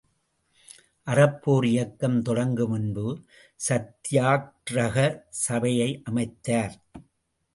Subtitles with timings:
[1.07, 3.05] அறப்போர் இயக்கம் தொடங்கு முன்பு,
[3.59, 4.97] சத்யாக்ரக
[5.29, 6.75] சபையை அமைத்தார்.